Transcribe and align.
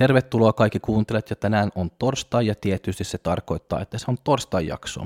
Tervetuloa 0.00 0.52
kaikki 0.52 0.80
kuuntelijat 0.80 1.30
ja 1.30 1.36
tänään 1.36 1.70
on 1.74 1.90
torstai 1.90 2.46
ja 2.46 2.54
tietysti 2.54 3.04
se 3.04 3.18
tarkoittaa, 3.18 3.80
että 3.80 3.98
se 3.98 4.04
on 4.08 4.16
torstai 4.24 4.66
jakso. 4.66 5.00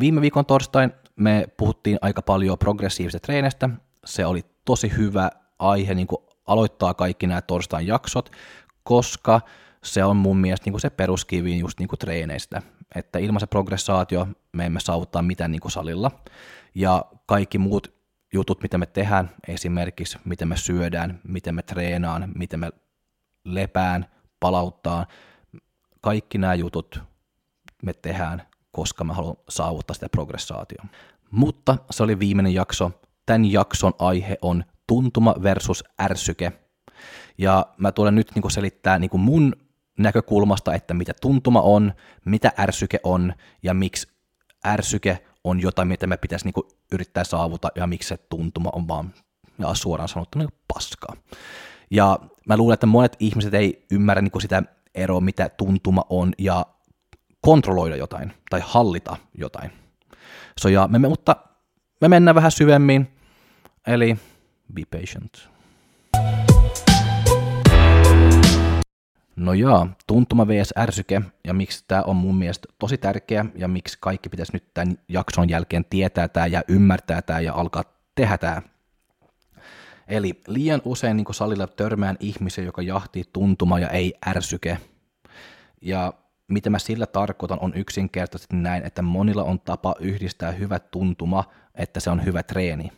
Viime 0.00 0.20
viikon 0.20 0.46
torstain 0.46 0.92
me 1.16 1.46
puhuttiin 1.56 1.98
aika 2.00 2.22
paljon 2.22 2.58
progressiivisesta 2.58 3.26
treenestä. 3.26 3.70
Se 4.04 4.26
oli 4.26 4.44
tosi 4.64 4.92
hyvä 4.96 5.30
aihe 5.58 5.94
niin 5.94 6.06
kuin 6.06 6.22
aloittaa 6.46 6.94
kaikki 6.94 7.26
nämä 7.26 7.42
torstain 7.42 7.86
jaksot, 7.86 8.30
koska 8.84 9.40
se 9.84 10.04
on 10.04 10.16
mun 10.16 10.36
mielestä 10.36 10.64
niin 10.66 10.72
kuin 10.72 10.80
se 10.80 10.90
peruskivi 10.90 11.58
just 11.58 11.78
niin 11.78 11.88
kuin 11.88 11.98
treeneistä. 11.98 12.62
Että 12.94 13.18
ilman 13.18 13.40
se 13.40 13.46
progressaatio 13.46 14.28
me 14.52 14.66
emme 14.66 14.80
saavuttaa 14.80 15.22
mitään 15.22 15.50
niin 15.50 15.60
kuin 15.60 15.72
salilla. 15.72 16.10
Ja 16.74 17.04
kaikki 17.26 17.58
muut 17.58 17.94
jutut, 18.32 18.62
mitä 18.62 18.78
me 18.78 18.86
tehdään, 18.86 19.30
esimerkiksi 19.48 20.18
miten 20.24 20.48
me 20.48 20.56
syödään, 20.56 21.20
miten 21.28 21.54
me 21.54 21.62
treenaan, 21.62 22.32
miten 22.34 22.60
me 22.60 22.72
lepään, 23.44 24.06
palauttaa. 24.40 25.06
Kaikki 26.00 26.38
nämä 26.38 26.54
jutut 26.54 27.02
me 27.82 27.92
tehdään, 27.92 28.42
koska 28.70 29.04
mä 29.04 29.12
haluan 29.12 29.36
saavuttaa 29.48 29.94
sitä 29.94 30.08
progressaatiota. 30.08 30.86
Mutta 31.30 31.76
se 31.90 32.02
oli 32.02 32.18
viimeinen 32.18 32.54
jakso. 32.54 32.90
Tämän 33.26 33.52
jakson 33.52 33.92
aihe 33.98 34.38
on 34.42 34.64
tuntuma 34.86 35.34
versus 35.42 35.84
ärsyke. 36.02 36.52
Ja 37.38 37.66
mä 37.76 37.92
tulen 37.92 38.14
nyt 38.14 38.30
niin 38.34 38.50
selittää 38.50 38.98
niin 38.98 39.10
mun 39.20 39.56
näkökulmasta, 39.98 40.74
että 40.74 40.94
mitä 40.94 41.12
tuntuma 41.20 41.60
on, 41.60 41.92
mitä 42.24 42.52
ärsyke 42.58 43.00
on 43.02 43.34
ja 43.62 43.74
miksi 43.74 44.08
ärsyke 44.66 45.24
on 45.44 45.60
jotain, 45.60 45.88
mitä 45.88 46.06
me 46.06 46.16
pitäisi 46.16 46.44
niin 46.44 46.76
yrittää 46.92 47.24
saavuttaa 47.24 47.70
ja 47.74 47.86
miksi 47.86 48.08
se 48.08 48.16
tuntuma 48.16 48.70
on 48.72 48.88
vaan 48.88 49.14
ja 49.58 49.74
suoraan 49.74 50.08
sanottuna 50.08 50.44
niin 50.44 50.60
paskaa. 50.74 51.16
Ja 51.90 52.18
mä 52.46 52.56
luulen, 52.56 52.74
että 52.74 52.86
monet 52.86 53.16
ihmiset 53.20 53.54
ei 53.54 53.86
ymmärrä 53.90 54.22
niin 54.22 54.40
sitä 54.40 54.62
eroa, 54.94 55.20
mitä 55.20 55.48
tuntuma 55.48 56.04
on, 56.08 56.32
ja 56.38 56.66
kontrolloida 57.40 57.96
jotain 57.96 58.32
tai 58.50 58.60
hallita 58.64 59.16
jotain. 59.38 59.70
So, 60.60 60.68
ja 60.68 60.88
me, 60.88 60.98
mutta 60.98 61.36
me 62.00 62.08
mennään 62.08 62.34
vähän 62.34 62.52
syvemmin, 62.52 63.08
eli 63.86 64.18
be 64.74 64.82
patient. 64.90 65.53
No 69.36 69.52
jaa, 69.52 69.88
tuntuma 70.06 70.48
vs. 70.48 70.72
ärsyke, 70.78 71.22
ja 71.44 71.54
miksi 71.54 71.84
tämä 71.88 72.02
on 72.02 72.16
mun 72.16 72.34
mielestä 72.34 72.68
tosi 72.78 72.98
tärkeä, 72.98 73.46
ja 73.54 73.68
miksi 73.68 73.98
kaikki 74.00 74.28
pitäisi 74.28 74.52
nyt 74.52 74.74
tämän 74.74 74.98
jakson 75.08 75.48
jälkeen 75.48 75.84
tietää 75.90 76.28
tämä 76.28 76.46
ja 76.46 76.62
ymmärtää 76.68 77.22
tämä 77.22 77.40
ja 77.40 77.54
alkaa 77.54 77.84
tehdä 78.14 78.38
tämä. 78.38 78.62
Eli 80.08 80.40
liian 80.46 80.82
usein 80.84 81.16
niin 81.16 81.34
salilla 81.34 81.66
törmään 81.66 82.16
ihmisen, 82.20 82.64
joka 82.64 82.82
jahtii 82.82 83.24
tuntuma 83.32 83.78
ja 83.78 83.88
ei 83.88 84.14
ärsyke. 84.26 84.78
Ja 85.82 86.12
mitä 86.48 86.70
mä 86.70 86.78
sillä 86.78 87.06
tarkoitan 87.06 87.58
on 87.60 87.74
yksinkertaisesti 87.74 88.56
näin, 88.56 88.86
että 88.86 89.02
monilla 89.02 89.42
on 89.42 89.60
tapa 89.60 89.94
yhdistää 90.00 90.52
hyvä 90.52 90.78
tuntuma, 90.78 91.44
että 91.74 92.00
se 92.00 92.10
on 92.10 92.24
hyvä 92.24 92.42
treeni. 92.42 92.92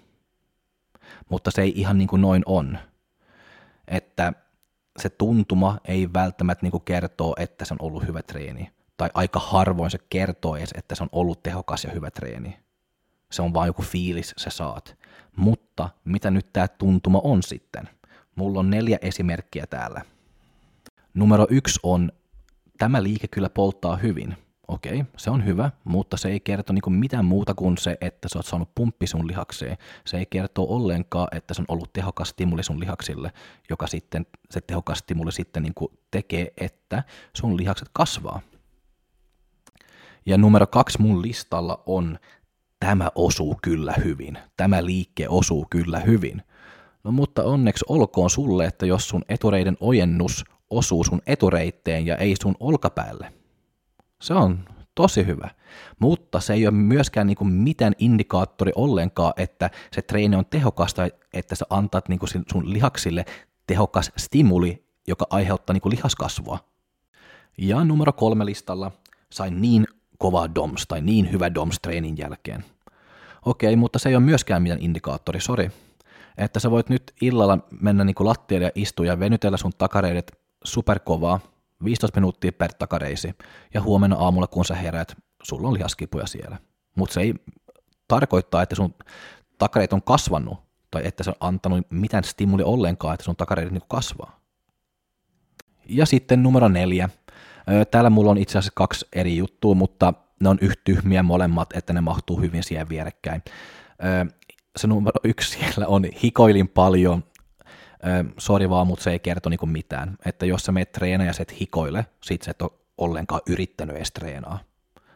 Mutta 1.29 1.51
se 1.51 1.63
ei 1.63 1.73
ihan 1.77 1.99
niin 1.99 2.09
kuin 2.09 2.23
noin 2.23 2.43
on. 2.47 2.79
Että 3.89 4.33
se 4.99 5.09
tuntuma 5.09 5.79
ei 5.85 6.13
välttämättä 6.13 6.67
niin 6.67 6.83
kertoo, 6.85 7.35
että 7.39 7.65
se 7.65 7.75
on 7.75 7.87
ollut 7.87 8.07
hyvä 8.07 8.23
treeni. 8.23 8.71
Tai 8.97 9.11
aika 9.15 9.41
harvoin 9.41 9.91
se 9.91 9.99
kertoo 10.11 10.57
edes, 10.57 10.71
että 10.77 10.95
se 10.95 11.03
on 11.03 11.09
ollut 11.13 11.43
tehokas 11.43 11.85
ja 11.85 11.91
hyvä 11.93 12.11
treeni. 12.11 12.57
Se 13.33 13.43
on 13.43 13.55
vain 13.55 13.67
joku 13.67 13.83
fiilis, 13.83 14.35
se 14.37 14.51
saat. 14.51 14.97
Mutta 15.37 15.89
mitä 16.05 16.31
nyt 16.31 16.53
tämä 16.53 16.69
tuntuma 16.69 17.21
on 17.25 17.43
sitten? 17.43 17.89
Mulla 18.37 18.61
on 18.61 18.71
neljä 18.71 18.99
esimerkkiä 19.03 19.67
täällä. 19.67 20.03
Numero 21.15 21.47
yksi 21.51 21.81
on, 21.83 22.13
tämä 22.79 23.03
liike 23.03 23.29
kyllä 23.29 23.49
polttaa 23.49 23.97
hyvin. 23.97 24.37
Okei, 24.69 25.05
se 25.17 25.31
on 25.31 25.45
hyvä, 25.45 25.71
mutta 25.85 26.17
se 26.17 26.29
ei 26.29 26.41
kerto 26.41 26.73
niinku 26.73 26.91
mitään 26.91 27.25
muuta 27.25 27.55
kuin 27.55 27.79
se, 27.79 27.97
että 28.01 28.29
sä 28.29 28.39
oot 28.39 28.47
saanut 28.47 28.75
pumppi 28.75 29.07
sun 29.07 29.27
lihakseen. 29.27 29.77
Se 30.05 30.19
ei 30.19 30.27
kerto 30.27 30.63
ollenkaan, 30.69 31.29
että 31.37 31.55
se 31.55 31.63
on 31.63 31.67
ollut 31.69 31.93
tehokas 31.93 32.29
stimuli 32.29 32.63
sun 32.63 32.81
lihaksille, 32.81 33.33
joka 33.71 33.87
sitten, 33.87 34.27
se 34.51 34.61
tehokas 34.61 34.99
stimuli 34.99 35.33
sitten 35.33 35.63
niinku 35.63 35.93
tekee, 36.11 36.53
että 36.61 37.03
sun 37.37 37.57
lihakset 37.57 37.89
kasvaa. 37.93 38.41
Ja 40.27 40.39
numero 40.39 40.67
kaksi 40.67 41.01
mun 41.03 41.23
listalla 41.23 41.83
on 41.87 42.19
tämä 42.81 43.11
osuu 43.15 43.59
kyllä 43.63 43.95
hyvin, 44.05 44.39
tämä 44.57 44.85
liikke 44.85 45.29
osuu 45.29 45.67
kyllä 45.71 46.01
hyvin. 46.01 46.43
No 47.05 47.13
mutta 47.13 47.45
onneksi 47.45 47.85
olkoon 47.89 48.31
sulle, 48.31 48.65
että 48.65 48.87
jos 48.87 49.09
sun 49.09 49.25
etureiden 49.29 49.77
ojennus 49.81 50.45
osuu 50.71 51.05
sun 51.05 51.23
etureitteen 51.27 52.07
ja 52.07 52.17
ei 52.17 52.35
sun 52.43 52.57
olkapäälle. 52.61 53.33
Se 54.23 54.35
on 54.35 54.65
tosi 54.95 55.27
hyvä, 55.27 55.51
mutta 55.99 56.41
se 56.41 56.53
ei 56.53 56.67
ole 56.67 56.75
myöskään 56.75 57.27
niin 57.27 57.37
kuin 57.37 57.53
mitään 57.53 57.93
indikaattori 57.99 58.73
ollenkaan, 58.75 59.33
että 59.37 59.71
se 59.93 60.03
treeni 60.03 60.37
on 60.37 60.47
tehokasta, 60.47 61.09
että 61.33 61.55
sä 61.55 61.65
antat 61.71 62.09
niin 62.09 62.19
kuin 62.19 62.31
sun 62.53 62.73
lihaksille 62.73 63.25
tehokas 63.67 64.13
stimuli, 64.17 64.87
joka 65.07 65.27
aiheuttaa 65.31 65.75
niin 65.75 65.81
kuin 65.81 65.97
lihaskasvua. 65.97 66.59
Ja 67.59 67.85
numero 67.85 68.13
kolme 68.13 68.47
listalla 68.47 68.93
sain 69.33 69.61
niin 69.61 69.87
kova 70.19 70.55
DOMS 70.55 70.87
tai 70.89 71.01
niin 71.01 71.33
hyvä 71.33 71.55
DOMS 71.55 71.79
treenin 71.83 72.19
jälkeen. 72.19 72.65
Okei, 73.47 73.77
mutta 73.77 73.99
se 73.99 74.09
ei 74.09 74.17
ole 74.17 74.25
myöskään 74.25 74.63
mitään 74.63 74.83
indikaattori, 74.83 75.41
sori. 75.41 75.71
Että 76.39 76.61
sä 76.61 76.71
voit 76.71 76.89
nyt 76.89 77.13
illalla 77.21 77.59
mennä 77.81 78.05
niin 78.05 78.15
kuin 78.15 78.27
lattialle 78.27 78.65
ja 78.65 78.73
istua 78.75 79.07
ja 79.07 79.19
venytellä 79.19 79.57
sun 79.57 79.73
takareidet 79.79 80.39
superkovaa, 80.65 81.41
15 81.85 82.21
minuuttia 82.21 82.53
per 82.53 82.73
takareisi, 82.73 83.35
ja 83.75 83.83
huomenna 83.83 84.17
aamulla 84.17 84.47
kun 84.47 84.65
sä 84.65 84.75
heräät, 84.75 85.17
sulla 85.43 85.69
on 85.69 85.75
lihaskipuja 85.75 86.27
siellä. 86.27 86.59
Mutta 86.97 87.15
se 87.15 87.21
ei 87.21 87.35
tarkoittaa, 88.09 88.63
että 88.63 88.75
sun 88.75 88.95
takareit 89.59 89.93
on 89.93 90.03
kasvanut, 90.03 90.59
tai 90.91 91.03
että 91.05 91.25
se 91.25 91.31
on 91.31 91.37
antanut 91.41 91.87
mitään 91.91 92.25
stimuli 92.25 92.63
ollenkaan, 92.63 93.15
että 93.15 93.25
sun 93.25 93.37
takareidet 93.37 93.73
niin 93.73 93.83
kasvaa. 93.89 94.41
Ja 95.89 96.07
sitten 96.07 96.43
numero 96.43 96.69
neljä. 96.69 97.09
Täällä 97.91 98.11
mulla 98.11 98.31
on 98.31 98.39
itse 98.39 98.59
asiassa 98.59 98.73
kaksi 98.75 99.07
eri 99.13 99.37
juttua, 99.37 99.75
mutta 99.75 100.15
ne 100.41 100.49
on 100.49 100.59
yhtä 100.61 100.81
tyhmiä 100.85 101.23
molemmat, 101.23 101.77
että 101.77 101.93
ne 101.93 102.01
mahtuu 102.01 102.41
hyvin 102.41 102.63
siihen 102.63 102.89
vierekkäin. 102.89 103.43
Se 104.77 104.87
numero 104.87 105.21
yksi 105.25 105.59
siellä 105.59 105.87
on 105.87 106.05
hikoilin 106.23 106.69
paljon, 106.69 107.25
sori 108.39 108.71
vaan, 108.71 108.87
mutta 108.87 109.03
se 109.03 109.11
ei 109.11 109.19
kerto 109.19 109.49
niinku 109.49 109.67
mitään. 109.67 110.17
Että 110.25 110.47
jos 110.47 110.63
sä 110.63 110.73
meet 110.73 110.93
treenaa 110.93 111.27
ja 111.27 111.33
sä 111.33 111.43
et 111.43 111.61
hikoile, 111.61 112.07
sit 112.23 112.43
sä 112.43 112.51
et 112.51 112.63
ole 112.63 112.71
ollenkaan 112.99 113.41
yrittänyt 113.47 113.97
edes 113.97 114.13
treenaa. 114.13 114.59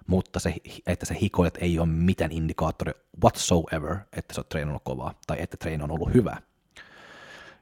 Mutta 0.07 0.41
se, 0.41 0.55
että 0.87 1.07
se 1.07 1.17
hikoilet 1.23 1.59
ei 1.61 1.79
ole 1.79 1.89
mitään 1.89 2.33
indikaattori 2.33 2.93
whatsoever, 3.23 3.97
että 4.17 4.35
sä 4.35 4.41
oot 4.41 4.49
treenannut 4.49 4.83
kovaa 4.85 5.15
tai 5.27 5.37
että 5.41 5.57
treeni 5.57 5.85
on 5.85 5.91
ollut 5.91 6.15
hyvä. 6.15 6.37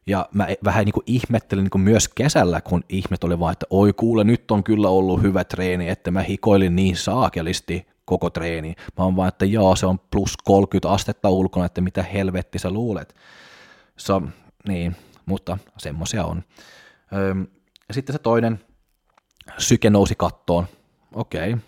Ja 0.06 0.28
mä 0.34 0.46
e- 0.46 0.56
vähän 0.64 0.84
niin 0.84 0.92
kuin 0.92 1.04
ihmettelin 1.06 1.64
niin 1.64 1.70
kuin 1.70 1.82
myös 1.82 2.08
kesällä, 2.08 2.60
kun 2.60 2.84
ihmet 2.88 3.24
oli 3.24 3.40
vaan, 3.40 3.52
että 3.52 3.66
oi 3.70 3.92
kuule, 3.92 4.24
nyt 4.24 4.50
on 4.50 4.64
kyllä 4.64 4.88
ollut 4.88 5.22
hyvä 5.22 5.44
treeni, 5.44 5.88
että 5.88 6.10
mä 6.10 6.22
hikoilin 6.22 6.76
niin 6.76 6.96
saakelisti 6.96 7.86
koko 8.04 8.30
treeni. 8.30 8.74
Mä 8.98 9.04
oon 9.04 9.16
vaan, 9.16 9.28
että 9.28 9.44
joo, 9.44 9.76
se 9.76 9.86
on 9.86 10.00
plus 10.10 10.36
30 10.44 10.90
astetta 10.90 11.30
ulkona, 11.30 11.66
että 11.66 11.80
mitä 11.80 12.02
helvetti 12.02 12.58
sä 12.58 12.70
luulet. 12.70 13.14
So, 13.96 14.22
niin, 14.68 14.96
mutta 15.28 15.58
semmoisia 15.78 16.24
on. 16.24 16.42
Sitten 17.90 18.12
se 18.12 18.18
toinen, 18.18 18.60
syke 19.58 19.90
nousi 19.90 20.14
kattoon. 20.14 20.66
Okei, 21.14 21.52
okay. 21.52 21.64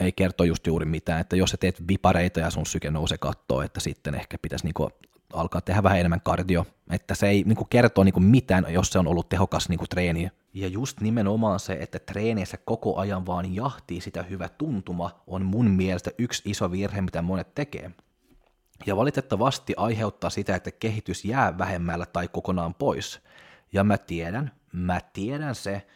ei 0.00 0.12
kerto 0.12 0.44
just 0.44 0.66
juuri 0.66 0.86
mitään, 0.86 1.20
että 1.20 1.36
jos 1.36 1.50
sä 1.50 1.56
teet 1.56 1.88
vipareita 1.88 2.40
ja 2.40 2.50
sun 2.50 2.66
syke 2.66 2.90
nousee 2.90 3.18
kattoon, 3.18 3.64
että 3.64 3.80
sitten 3.80 4.14
ehkä 4.14 4.38
pitäisi 4.42 4.64
niinku 4.64 4.90
alkaa 5.32 5.60
tehdä 5.60 5.82
vähän 5.82 5.98
enemmän 5.98 6.20
kardio, 6.20 6.66
että 6.90 7.14
se 7.14 7.28
ei 7.28 7.42
niin 7.46 7.56
kuin, 7.56 7.68
kertoo 7.70 8.04
niin 8.04 8.12
kuin, 8.12 8.24
mitään, 8.24 8.66
jos 8.68 8.90
se 8.90 8.98
on 8.98 9.08
ollut 9.08 9.28
tehokas 9.28 9.68
niin 9.68 9.78
kuin, 9.78 9.88
treeni. 9.88 10.30
Ja 10.54 10.68
just 10.68 11.00
nimenomaan 11.00 11.60
se, 11.60 11.72
että 11.72 11.98
treeneissä 11.98 12.56
koko 12.64 12.96
ajan 12.96 13.26
vaan 13.26 13.54
jahtii 13.54 14.00
sitä 14.00 14.22
hyvä 14.22 14.48
tuntuma, 14.48 15.22
on 15.26 15.44
mun 15.44 15.70
mielestä 15.70 16.10
yksi 16.18 16.50
iso 16.50 16.70
virhe, 16.70 17.00
mitä 17.00 17.22
monet 17.22 17.54
tekee. 17.54 17.90
Ja 18.86 18.96
valitettavasti 18.96 19.74
aiheuttaa 19.76 20.30
sitä, 20.30 20.56
että 20.56 20.70
kehitys 20.70 21.24
jää 21.24 21.58
vähemmällä 21.58 22.06
tai 22.06 22.28
kokonaan 22.28 22.74
pois. 22.74 23.20
Ja 23.72 23.84
mä 23.84 23.98
tiedän, 23.98 24.52
mä 24.72 25.00
tiedän 25.12 25.54
se, 25.54 25.86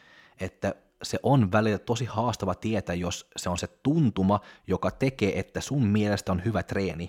että 0.41 0.75
se 1.03 1.19
on 1.23 1.53
välillä 1.53 1.79
tosi 1.79 2.05
haastava 2.05 2.55
tietää, 2.55 2.95
jos 2.95 3.31
se 3.37 3.49
on 3.49 3.59
se 3.59 3.67
tuntuma, 3.67 4.41
joka 4.67 4.91
tekee, 4.91 5.39
että 5.39 5.61
sun 5.61 5.87
mielestä 5.87 6.33
on 6.33 6.45
hyvä 6.45 6.63
treeni, 6.63 7.09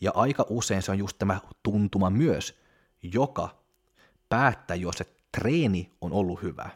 ja 0.00 0.12
aika 0.14 0.46
usein 0.48 0.82
se 0.82 0.90
on 0.90 0.98
just 0.98 1.18
tämä 1.18 1.40
tuntuma 1.62 2.10
myös, 2.10 2.60
joka 3.02 3.62
päättää, 4.28 4.76
jos 4.76 4.98
se 4.98 5.06
treeni 5.32 5.92
on 6.00 6.12
ollut 6.12 6.42
hyvä. 6.42 6.70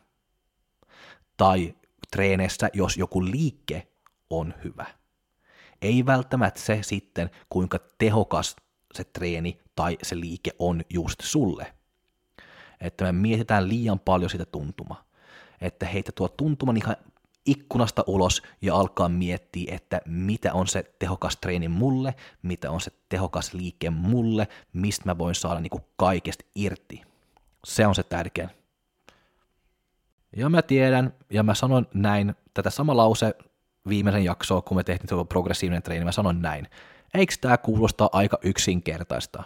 tai 1.36 1.74
treeneissä, 2.10 2.70
jos 2.72 2.96
joku 2.96 3.24
liike 3.24 3.88
on 4.30 4.54
hyvä. 4.64 4.86
Ei 5.82 6.06
välttämättä 6.06 6.60
se 6.60 6.78
sitten, 6.82 7.30
kuinka 7.50 7.78
tehokas 7.98 8.56
se 8.94 9.04
treeni 9.04 9.60
tai 9.74 9.98
se 10.02 10.20
liike 10.20 10.50
on 10.58 10.82
just 10.90 11.20
sulle. 11.20 11.74
Että 12.80 13.04
me 13.04 13.12
mietitään 13.12 13.68
liian 13.68 14.00
paljon 14.00 14.30
sitä 14.30 14.44
tuntumaa. 14.44 15.04
Että 15.60 15.86
heitä 15.86 16.12
tuo 16.14 16.28
tuntuman 16.28 16.76
ihan 16.76 16.96
ikkunasta 17.46 18.04
ulos 18.06 18.42
ja 18.62 18.74
alkaa 18.74 19.08
miettiä, 19.08 19.74
että 19.74 20.00
mitä 20.06 20.52
on 20.52 20.66
se 20.66 20.84
tehokas 20.98 21.36
treeni 21.36 21.68
mulle, 21.68 22.14
mitä 22.42 22.70
on 22.70 22.80
se 22.80 22.92
tehokas 23.08 23.54
liike 23.54 23.90
mulle, 23.90 24.48
mistä 24.72 25.04
mä 25.06 25.18
voin 25.18 25.34
saada 25.34 25.60
niin 25.60 25.70
kuin 25.70 25.84
kaikesta 25.96 26.44
irti. 26.54 27.02
Se 27.64 27.86
on 27.86 27.94
se 27.94 28.02
tärkein. 28.02 28.50
Ja 30.36 30.48
mä 30.48 30.62
tiedän, 30.62 31.14
ja 31.30 31.42
mä 31.42 31.54
sanon 31.54 31.86
näin, 31.94 32.34
tätä 32.54 32.70
sama 32.70 32.96
lause 32.96 33.34
viimeisen 33.88 34.24
jaksoa, 34.24 34.62
kun 34.62 34.76
me 34.76 34.84
tehtiin 34.84 35.08
tuo 35.08 35.24
progressiivinen 35.24 35.82
treeni, 35.82 36.04
mä 36.04 36.12
sanon 36.12 36.42
näin. 36.42 36.68
Eikö 37.14 37.34
tämä 37.40 37.58
kuulostaa 37.58 38.08
aika 38.12 38.38
yksinkertaista? 38.42 39.42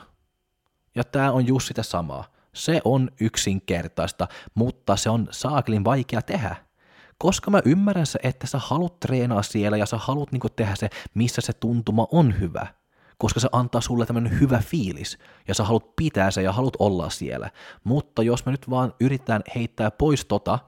Ja 0.94 1.04
tämä 1.04 1.32
on 1.32 1.46
just 1.46 1.68
sitä 1.68 1.82
samaa. 1.82 2.24
Se 2.52 2.80
on 2.84 3.10
yksinkertaista, 3.20 4.28
mutta 4.54 4.96
se 4.96 5.10
on 5.10 5.28
saakelin 5.30 5.84
vaikea 5.84 6.22
tehdä. 6.22 6.56
Koska 7.18 7.50
mä 7.50 7.60
ymmärrän 7.64 8.06
se, 8.06 8.18
että 8.22 8.46
sä 8.46 8.58
haluat 8.58 9.00
treenaa 9.00 9.42
siellä 9.42 9.76
ja 9.76 9.86
sä 9.86 9.98
haluat 9.98 10.32
niinku 10.32 10.48
tehdä 10.48 10.74
se, 10.74 10.88
missä 11.14 11.40
se 11.40 11.52
tuntuma 11.52 12.06
on 12.12 12.40
hyvä. 12.40 12.66
Koska 13.18 13.40
se 13.40 13.48
antaa 13.52 13.80
sulle 13.80 14.06
tämmöinen 14.06 14.40
hyvä 14.40 14.58
fiilis 14.58 15.18
ja 15.48 15.54
sä 15.54 15.64
haluat 15.64 15.96
pitää 15.96 16.30
se 16.30 16.42
ja 16.42 16.52
haluat 16.52 16.76
olla 16.78 17.10
siellä. 17.10 17.50
Mutta 17.84 18.22
jos 18.22 18.46
me 18.46 18.52
nyt 18.52 18.70
vaan 18.70 18.94
yritetään 19.00 19.42
heittää 19.54 19.90
pois 19.90 20.24
tota 20.24 20.58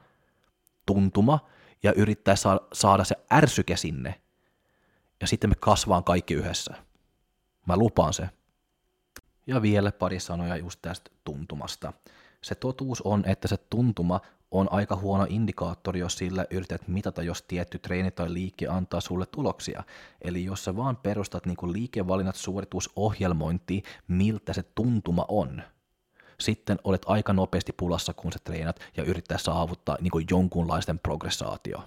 tuntuma 0.87 1.39
ja 1.87 1.93
yrittää 1.97 2.35
saada 2.73 3.05
se 3.05 3.17
ärsyke 3.33 3.77
sinne, 3.77 4.21
ja 5.21 5.27
sitten 5.27 5.51
me 5.51 5.55
kasvaan 5.61 6.05
kaikki 6.05 6.35
yhdessä. 6.35 6.75
Mä 7.67 7.77
lupaan 7.77 8.15
se. 8.15 8.29
Ja 9.47 9.63
vielä 9.63 9.93
pari 9.93 10.21
sanoja 10.21 10.57
just 10.57 10.83
tästä 10.83 11.11
tuntumasta. 11.25 11.93
Se 12.43 12.55
totuus 12.55 13.03
on, 13.03 13.25
että 13.27 13.49
se 13.49 13.57
tuntuma 13.57 14.21
on 14.51 14.73
aika 14.73 14.97
huono 14.97 15.27
indikaattori, 15.29 16.01
jos 16.01 16.19
sillä 16.19 16.47
yrität 16.51 16.89
mitata, 16.89 17.23
jos 17.23 17.43
tietty 17.43 17.79
treeni 17.79 18.11
tai 18.11 18.33
liike 18.33 18.69
antaa 18.69 19.01
sulle 19.01 19.27
tuloksia. 19.27 19.85
Eli 20.23 20.45
jos 20.45 20.65
sä 20.65 20.77
vaan 20.77 20.97
perustat 20.97 21.47
niin 21.47 21.73
liikevalinnat 21.73 22.37
suoritusohjelmointiin, 22.37 23.83
miltä 24.09 24.53
se 24.53 24.63
tuntuma 24.63 25.25
on, 25.29 25.63
sitten 26.41 26.79
olet 26.85 27.03
aika 27.07 27.33
nopeasti 27.33 27.73
pulassa, 27.77 28.15
kun 28.15 28.33
sä 28.33 28.39
treenat 28.45 28.81
ja 28.97 29.05
yrittää 29.05 29.39
saavuttaa 29.39 29.97
niin 30.01 30.27
jonkunlaisten 30.31 30.99
progressaatio. 30.99 31.85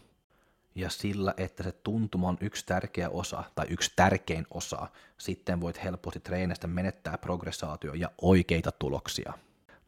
Ja 0.76 0.90
sillä, 0.90 1.34
että 1.38 1.64
se 1.64 1.72
tuntuma 1.72 2.28
on 2.28 2.38
yksi 2.42 2.66
tärkeä 2.66 3.10
osa 3.10 3.44
tai 3.56 3.66
yksi 3.70 3.92
tärkein 3.96 4.48
osa, 4.52 4.88
sitten 5.18 5.62
voit 5.62 5.84
helposti 5.84 6.20
treenistä 6.20 6.68
menettää 6.68 7.18
progressaatio 7.18 7.94
ja 7.94 8.12
oikeita 8.22 8.72
tuloksia. 8.72 9.34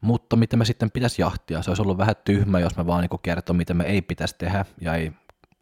Mutta 0.00 0.36
mitä 0.36 0.56
me 0.56 0.64
sitten 0.64 0.90
pitäisi 0.90 1.22
jahtia? 1.22 1.62
Se 1.62 1.70
olisi 1.70 1.82
ollut 1.82 1.98
vähän 1.98 2.14
tyhmä, 2.24 2.60
jos 2.60 2.76
me 2.76 2.86
vaan 2.86 3.00
niin 3.00 3.20
kertoo, 3.22 3.54
mitä 3.54 3.74
me 3.74 3.84
ei 3.84 4.02
pitäisi 4.02 4.34
tehdä, 4.38 4.64
ja 4.80 4.94
ei 4.94 5.12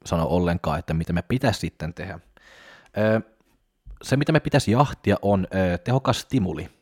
sano 0.06 0.26
ollenkaan, 0.26 0.78
että 0.78 0.94
mitä 0.94 1.12
me 1.12 1.22
pitäisi 1.22 1.60
sitten 1.60 1.94
tehdä. 1.94 2.20
Se, 4.02 4.16
mitä 4.16 4.32
me 4.32 4.40
pitäisi 4.40 4.70
jahtia, 4.70 5.16
on 5.22 5.46
tehokas 5.84 6.20
stimuli. 6.20 6.79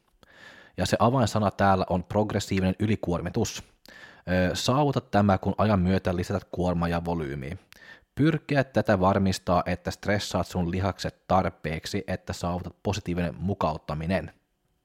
Ja 0.79 0.87
se 0.87 0.97
avainsana 1.01 1.51
täällä 1.51 1.87
on 1.91 2.05
progressiivinen 2.05 2.75
ylikuormitus. 2.79 3.63
Saavuta 4.55 5.01
tämä, 5.01 5.39
kun 5.39 5.55
ajan 5.59 5.81
myötä 5.81 6.17
lisätät 6.17 6.45
kuormaa 6.51 6.89
ja 6.89 7.05
volyymiä. 7.05 7.57
Pyrkiä 8.15 8.65
tätä 8.65 9.01
varmistaa, 9.01 9.63
että 9.67 9.91
stressaat 9.91 10.47
sun 10.47 10.71
lihakset 10.71 11.27
tarpeeksi, 11.29 12.05
että 12.07 12.33
saavutat 12.33 12.77
positiivinen 12.83 13.35
mukauttaminen. 13.39 14.33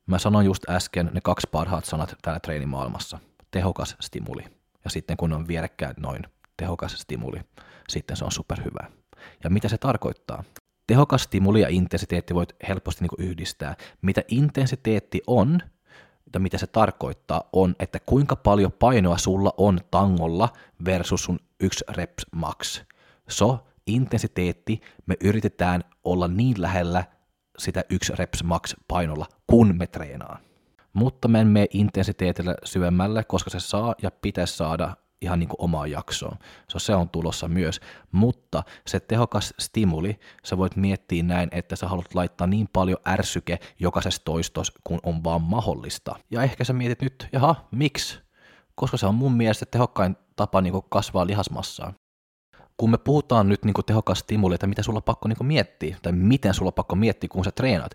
Mä 0.06 0.19
sanoin 0.19 0.45
just 0.45 0.69
äsken 0.69 1.10
ne 1.13 1.22
kaksi 1.22 1.48
parhaat 1.51 1.86
sanat 1.86 2.16
täällä 2.22 2.39
treenimaailmassa. 2.39 3.19
Tehokas 3.51 3.96
stimuli. 4.01 4.44
Ja 4.84 4.89
sitten 4.89 5.18
kun 5.18 5.34
on 5.34 5.48
vierekkäin 5.48 5.96
noin 5.98 6.22
tehokas 6.57 6.94
stimuli, 6.94 7.39
sitten 7.89 8.18
se 8.18 8.25
on 8.25 8.31
superhyvä. 8.31 8.92
Ja 9.44 9.50
mitä 9.50 9.68
se 9.68 9.78
tarkoittaa? 9.78 10.44
Tehokas 10.88 11.24
stimuli 11.24 11.62
ja 11.62 11.69
intensiteetti 11.69 12.36
voit 12.36 12.56
helposti 12.68 13.01
niin 13.04 13.30
yhdistää. 13.30 13.75
Mitä 14.01 14.22
intensiteetti 14.28 15.22
on, 15.28 15.60
ja 16.34 16.40
mitä 16.40 16.58
se 16.58 16.68
tarkoittaa, 16.68 17.50
on, 17.54 17.76
että 17.80 18.00
kuinka 18.06 18.36
paljon 18.36 18.72
painoa 18.72 19.18
sulla 19.18 19.54
on 19.58 19.80
tangolla 19.92 20.50
versus 20.86 21.24
sun 21.24 21.40
yksi 21.60 21.86
reps 21.90 22.26
max. 22.36 22.82
So, 23.30 23.68
intensiteetti, 23.88 24.82
me 25.06 25.16
yritetään 25.24 25.84
olla 26.04 26.28
niin 26.28 26.62
lähellä 26.62 27.04
sitä 27.58 27.84
yksi 27.90 28.14
reps 28.16 28.44
max 28.44 28.74
painolla, 28.88 29.26
kun 29.48 29.76
me 29.78 29.88
treenaan. 29.88 30.40
Mutta 30.94 31.28
me 31.28 31.40
en 31.42 31.48
mene 31.48 31.68
intensiteetillä 31.74 32.56
syvemmälle, 32.64 33.24
koska 33.24 33.50
se 33.50 33.60
saa 33.60 33.96
ja 34.02 34.12
pitäisi 34.12 34.58
saada 34.58 34.98
ihan 35.24 35.40
niin 35.40 35.50
kuin 35.50 35.62
omaa 35.62 35.88
jaksoon. 35.88 36.38
So, 36.68 36.80
se 36.80 36.96
on 36.96 37.10
tulossa 37.10 37.48
myös. 37.48 37.80
Mutta 38.12 38.64
se 38.88 39.00
tehokas 39.00 39.54
stimuli, 39.60 40.20
sä 40.44 40.58
voit 40.58 40.75
miettiä 40.75 41.24
näin, 41.24 41.50
että 41.52 41.75
sä 41.75 41.88
haluat 41.88 42.16
laittaa 42.16 42.48
niin 42.48 42.70
paljon 42.74 43.00
ärsyke 43.08 43.60
jokaisessa 43.80 44.22
toistos, 44.25 44.72
kun 44.84 45.00
on 45.04 45.24
vaan 45.24 45.42
mahdollista. 45.42 46.16
Ja 46.31 46.44
ehkä 46.44 46.64
sä 46.64 46.74
mietit 46.74 47.02
nyt, 47.02 47.28
jaha, 47.31 47.68
miksi? 47.72 48.20
Koska 48.75 48.98
se 48.98 49.06
on 49.06 49.16
mun 49.16 49.34
mielestä 49.34 49.66
tehokkain 49.66 50.18
tapa 50.36 50.62
niin 50.62 50.74
kuin 50.74 50.86
kasvaa 50.90 51.28
lihasmassaa 51.28 51.94
kun 52.78 52.90
me 52.90 52.98
puhutaan 52.98 53.50
nyt 53.50 53.66
niin 53.66 53.74
tehokas 53.86 54.20
stimuli, 54.20 54.54
että 54.56 54.68
mitä 54.68 54.84
sulla 54.84 54.98
on 54.98 55.04
pakko 55.04 55.28
niin 55.28 55.48
miettiä, 55.48 55.98
tai 56.02 56.12
miten 56.12 56.54
sulla 56.54 56.70
on 56.70 56.74
pakko 56.74 56.96
miettiä, 56.96 57.28
kun 57.28 57.44
sä 57.44 57.52
treenaat. 57.52 57.92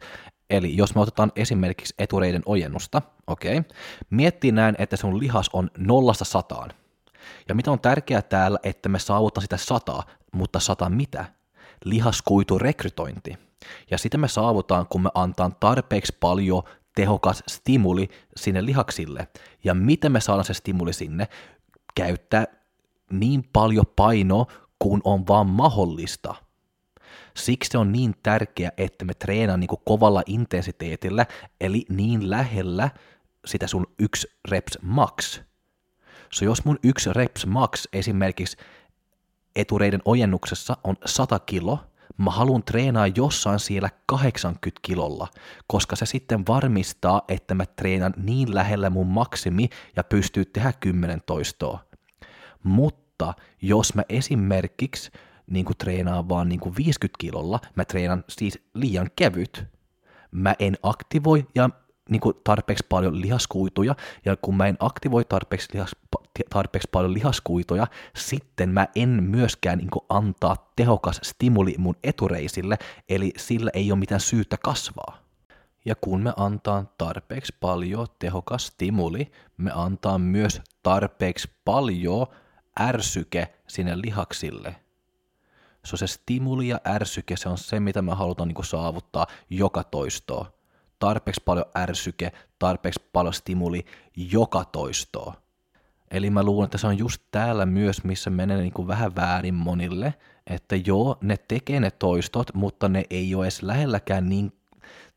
Eli 0.51 0.77
jos 0.77 0.95
me 0.95 1.01
otetaan 1.01 1.33
esimerkiksi 1.37 1.95
etureiden 1.99 2.43
ojennusta, 2.47 3.03
okei, 3.27 3.59
okay, 3.59 3.71
miettii 4.11 4.53
näin, 4.53 4.75
että 4.79 4.97
sun 4.97 5.19
lihas 5.19 5.51
on 5.53 5.71
nollasta 5.79 6.25
sataan. 6.25 6.71
Ja 7.49 7.55
mitä 7.55 7.71
on 7.71 7.81
tärkeää 7.81 8.23
täällä, 8.23 8.59
että 8.63 8.89
me 8.89 8.99
saavutaan 8.99 9.43
sitä 9.43 9.57
sataa, 9.57 10.03
mutta 10.33 10.61
sata 10.61 10.89
mitä? 10.89 11.25
Lihaskuitu 11.85 12.59
rekrytointi. 12.59 13.35
Ja 13.91 13.99
sitä 13.99 14.19
me 14.19 14.29
saavutaan, 14.29 14.87
kun 14.87 15.03
me 15.03 15.11
antaa 15.15 15.51
tarpeeksi 15.61 16.17
paljon 16.21 16.63
tehokas 16.95 17.43
stimuli 17.49 18.09
sinne 18.37 18.65
lihaksille. 18.65 19.29
Ja 19.65 19.75
miten 19.75 20.13
me 20.13 20.21
saadaan 20.21 20.45
se 20.45 20.55
stimuli 20.55 20.93
sinne? 20.93 21.29
Käyttää 21.95 22.47
niin 23.11 23.49
paljon 23.53 23.87
painoa, 23.97 24.47
kun 24.79 25.01
on 25.05 25.27
vaan 25.27 25.47
mahdollista. 25.47 26.35
Siksi 27.37 27.71
se 27.71 27.79
on 27.79 27.93
niin 27.93 28.15
tärkeää, 28.23 28.73
että 28.77 29.05
me 29.05 29.15
treenaan 29.15 29.61
niin 29.61 29.71
kovalla 29.85 30.23
intensiteetillä, 30.27 31.27
eli 31.61 31.85
niin 31.89 32.31
lähellä 32.31 32.91
sitä 33.45 33.67
sun 33.67 33.87
yksi 33.99 34.29
reps 34.49 34.79
max. 34.83 35.41
So 36.33 36.45
jos 36.45 36.65
mun 36.65 36.79
yksi 36.83 37.13
reps 37.13 37.47
max 37.47 37.85
esimerkiksi 37.93 38.57
etureiden 39.57 40.03
ojennuksessa 40.05 40.77
on 40.85 40.97
100 41.07 41.39
kilo, 41.39 41.79
mä 42.19 42.31
haluan 42.31 42.63
treenaa 42.63 43.07
jossain 43.07 43.59
siellä 43.59 43.91
80 44.07 44.81
kilolla, 44.83 45.29
koska 45.67 45.97
se 45.97 46.07
sitten 46.07 46.47
varmistaa, 46.49 47.23
että 47.29 47.55
mä 47.55 47.67
treenan 47.67 48.15
niin 48.17 48.55
lähellä 48.55 48.91
mun 48.91 49.07
maksimi 49.07 49.69
ja 49.97 50.05
pystyy 50.05 50.45
tehdä 50.45 50.73
10 50.81 51.23
toistoa. 51.27 51.79
Mutta 52.63 53.35
jos 53.63 53.95
mä 53.95 54.03
esimerkiksi 54.09 55.11
niin 55.51 55.65
kuin 55.65 55.77
treenaan 55.77 56.29
vaan 56.29 56.49
niin 56.49 56.61
kuin 56.61 56.77
50 56.77 57.17
kilolla, 57.19 57.61
mä 57.75 57.85
treenaan 57.85 58.25
siis 58.29 58.59
liian 58.75 59.11
kevyt, 59.17 59.65
mä 60.31 60.55
en 60.59 60.77
aktivoi 60.83 61.47
ja 61.55 61.71
niin 62.11 62.21
kuin 62.21 62.37
tarpeeksi 62.45 62.87
paljon 62.89 63.21
lihaskuituja, 63.21 63.95
ja 64.25 64.37
kun 64.37 64.57
mä 64.57 64.67
en 64.67 64.77
aktivoi 64.81 65.25
tarpeeksi, 65.25 65.69
lihas, 65.73 65.97
tarpeeksi 66.51 66.89
paljon 66.93 67.15
lihaskuituja, 67.15 67.87
sitten 68.17 68.69
mä 68.69 68.87
en 68.95 69.09
myöskään 69.09 69.79
niin 69.79 69.89
antaa 70.09 70.73
tehokas 70.77 71.21
stimuli 71.23 71.75
mun 71.79 71.97
etureisille, 72.05 72.79
eli 73.09 73.33
sillä 73.37 73.71
ei 73.75 73.93
ole 73.93 73.99
mitään 73.99 74.21
syytä 74.21 74.57
kasvaa. 74.57 75.19
Ja 75.85 75.95
kun 75.95 76.23
me 76.23 76.33
antaa 76.37 76.85
tarpeeksi 76.99 77.55
paljon 77.61 78.07
tehokas 78.19 78.67
stimuli, 78.67 79.33
me 79.57 79.71
antaa 79.75 80.19
myös 80.19 80.61
tarpeeksi 80.83 81.51
paljon 81.65 82.27
ärsyke 82.81 83.55
sinne 83.69 84.01
lihaksille. 84.01 84.77
Se 85.85 85.95
on 85.95 85.99
se 85.99 86.07
stimuli 86.07 86.69
ja 86.69 86.81
ärsyke, 86.89 87.37
se 87.37 87.49
on 87.49 87.59
se, 87.59 87.81
mitä 87.81 88.03
me 88.03 88.15
halutaan 88.15 88.49
niin 88.49 88.65
saavuttaa 88.65 89.27
joka 89.51 89.85
toistoa. 89.85 90.53
Tarpeeksi 90.99 91.43
paljon 91.45 91.67
ärsyke, 91.79 92.33
tarpeeksi 92.59 93.01
paljon 93.13 93.35
stimuli 93.35 93.85
joka 94.17 94.65
toistoa. 94.65 95.35
Eli 96.11 96.31
mä 96.31 96.43
luulen, 96.43 96.65
että 96.65 96.79
se 96.79 96.87
on 96.87 96.99
just 96.99 97.23
täällä 97.31 97.67
myös, 97.67 98.05
missä 98.05 98.31
menee 98.31 98.57
niin 98.57 98.73
kuin 98.73 98.89
vähän 98.89 99.17
väärin 99.17 99.55
monille, 99.55 100.15
että 100.47 100.77
joo, 100.77 101.17
ne 101.21 101.37
tekee 101.49 101.81
ne 101.81 101.91
toistot, 101.91 102.55
mutta 102.55 102.89
ne 102.89 103.05
ei 103.11 103.35
ole 103.35 103.45
edes 103.45 103.63
lähelläkään 103.63 104.29
niin 104.29 104.53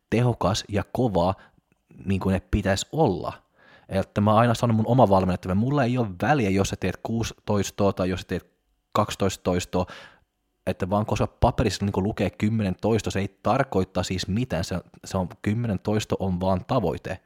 tehokas 0.09 0.63
ja 0.69 0.83
kova 0.91 1.33
niin 2.05 2.19
kuin 2.19 2.33
ne 2.33 2.41
pitäisi 2.51 2.87
olla. 2.91 3.33
Että 3.89 4.21
mä 4.21 4.35
aina 4.35 4.53
sanon 4.53 4.75
mun 4.75 4.87
oma 4.87 5.09
valmennettava, 5.09 5.55
mulla 5.55 5.83
ei 5.83 5.97
ole 5.97 6.07
väliä, 6.21 6.49
jos 6.49 6.69
sä 6.69 6.75
teet 6.75 6.99
kuusi 7.03 7.33
toistoa 7.45 7.93
tai 7.93 8.09
jos 8.09 8.21
sä 8.21 8.27
teet 8.27 8.51
12 8.93 9.43
toistoa, 9.43 9.85
että 10.67 10.89
vaan 10.89 11.05
koska 11.05 11.27
paperissa 11.27 11.85
niin 11.85 12.03
lukee 12.03 12.29
10 12.29 12.75
toisto, 12.81 13.11
se 13.11 13.19
ei 13.19 13.39
tarkoita 13.43 14.03
siis 14.03 14.27
mitään, 14.27 14.63
se, 14.63 14.81
se 15.05 15.17
on 15.17 15.29
10 15.41 15.79
toisto 15.79 16.15
on 16.19 16.39
vaan 16.39 16.65
tavoite, 16.65 17.19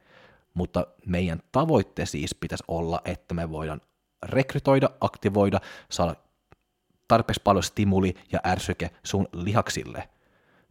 mutta 0.56 0.86
meidän 1.06 1.42
tavoitte 1.52 2.06
siis 2.06 2.34
pitäisi 2.34 2.64
olla, 2.68 3.00
että 3.04 3.34
me 3.34 3.50
voidaan 3.50 3.80
rekrytoida, 4.22 4.90
aktivoida, 5.00 5.60
saada 5.90 6.14
tarpeeksi 7.08 7.40
paljon 7.44 7.62
stimuli 7.62 8.14
ja 8.32 8.40
ärsyke 8.46 8.90
sun 9.02 9.28
lihaksille. 9.32 10.08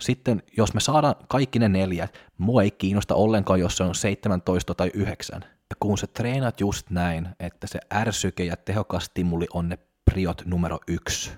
Sitten 0.01 0.44
jos 0.58 0.74
me 0.74 0.80
saadaan 0.80 1.15
kaikki 1.27 1.60
ne 1.60 1.70
neljät, 1.70 2.20
mua 2.38 2.63
ei 2.63 2.72
kiinnosta 2.72 3.15
ollenkaan, 3.15 3.60
jos 3.60 3.77
se 3.77 3.84
on 3.84 3.96
17 3.96 4.75
tai 4.75 4.92
9. 4.94 5.42
Ja 5.44 5.75
kun 5.80 5.98
sä 5.98 6.08
treenat 6.08 6.62
just 6.62 6.89
näin, 6.89 7.30
että 7.39 7.68
se 7.68 7.80
ärsyke 7.94 8.44
ja 8.44 8.58
tehokas 8.58 9.06
stimuli 9.06 9.46
on 9.54 9.70
ne 9.70 9.77
priot 10.12 10.42
numero 10.46 10.80
yksi, 10.88 11.32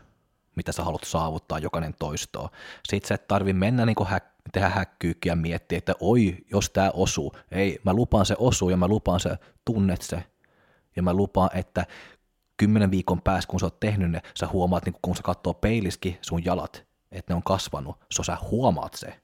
mitä 0.57 0.71
sä 0.71 0.83
haluat 0.83 1.03
saavuttaa 1.03 1.59
jokainen 1.59 1.93
toistoa. 1.99 2.49
Sitten 2.87 3.07
sä 3.07 3.15
et 3.15 3.27
tarvi 3.27 3.53
mennä 3.53 3.85
niin 3.85 3.95
kuin 3.95 4.09
häk- 4.09 4.37
tehdä 4.51 4.69
häkkyykiä 4.69 5.31
ja 5.31 5.35
miettiä, 5.35 5.77
että 5.77 5.93
oi, 5.99 6.37
jos 6.51 6.69
tämä 6.69 6.91
osuu. 6.93 7.33
Ei, 7.51 7.79
mä 7.83 7.93
lupaan 7.93 8.25
se 8.25 8.35
osuu 8.39 8.69
ja 8.69 8.77
mä 8.77 8.87
lupaan 8.87 9.19
se 9.19 9.29
tunnet 9.65 10.01
se. 10.01 10.23
Ja 10.95 11.03
mä 11.03 11.13
lupaan, 11.13 11.49
että 11.53 11.85
kymmenen 12.57 12.91
viikon 12.91 13.21
päässä, 13.21 13.49
kun 13.49 13.59
sä 13.59 13.65
oot 13.65 13.79
tehnyt 13.79 14.11
ne, 14.11 14.21
sä 14.39 14.47
huomaat, 14.47 14.85
niin 14.85 14.95
kun 15.01 15.15
sä 15.15 15.23
katsoo 15.23 15.53
peiliski 15.53 16.17
sun 16.21 16.45
jalat, 16.45 16.85
että 17.11 17.33
ne 17.33 17.35
on 17.35 17.43
kasvanut, 17.43 17.97
so 18.11 18.23
sä 18.23 18.37
huomaat 18.51 18.93
se. 18.93 19.19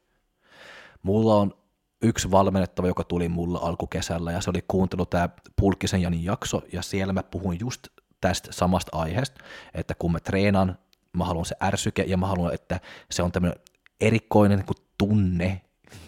Mulla 1.03 1.35
on 1.35 1.53
yksi 2.01 2.31
valmennettava, 2.31 2.87
joka 2.87 3.03
tuli 3.03 3.29
mulle 3.29 3.59
alkukesällä, 3.61 4.31
ja 4.31 4.41
se 4.41 4.49
oli 4.49 4.63
kuuntellut 4.67 5.09
tämä 5.09 5.29
Pulkkisen 5.61 6.01
Janin 6.01 6.23
jakso, 6.23 6.61
ja 6.73 6.81
siellä 6.81 7.13
mä 7.13 7.23
puhuin 7.23 7.59
just 7.59 7.87
tästä 8.21 8.51
samasta 8.51 8.97
aiheesta, 8.97 9.43
että 9.73 9.95
kun 9.99 10.11
mä 10.11 10.19
treenaan, 10.19 10.77
mä 11.17 11.25
haluan 11.25 11.45
se 11.45 11.55
ärsyke, 11.63 12.03
ja 12.07 12.17
mä 12.17 12.27
haluan, 12.27 12.53
että 12.53 12.79
se 13.11 13.23
on 13.23 13.31
tämmöinen 13.31 13.59
erikoinen 14.01 14.59
niin 14.59 14.87
tunne 14.97 15.61